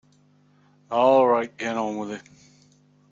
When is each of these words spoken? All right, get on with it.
All 0.89 1.27
right, 1.27 1.55
get 1.55 1.77
on 1.77 1.97
with 1.99 2.09
it. 2.09 2.23